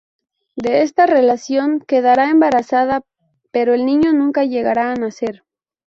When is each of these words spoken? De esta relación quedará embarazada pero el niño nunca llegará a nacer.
De 0.55 0.81
esta 0.81 1.05
relación 1.05 1.79
quedará 1.79 2.31
embarazada 2.31 3.03
pero 3.51 3.75
el 3.75 3.85
niño 3.85 4.13
nunca 4.13 4.45
llegará 4.45 4.89
a 4.91 4.95
nacer. 4.95 5.43